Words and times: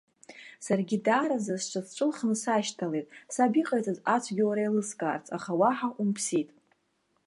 Саргьы 0.65 0.97
даараӡа 1.05 1.55
сҽазҵәылхны 1.63 2.35
сашьҭалеит, 2.43 3.07
саб 3.33 3.53
иҟаиҵаз 3.61 3.99
ацәгьоура 4.15 4.61
еилыскаарц, 4.63 5.25
аха 5.37 5.51
уаҳа 5.59 5.89
умԥсит. 6.01 6.49